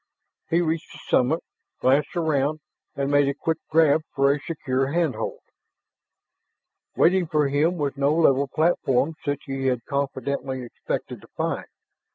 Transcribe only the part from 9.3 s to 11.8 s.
as he had confidently expected to find.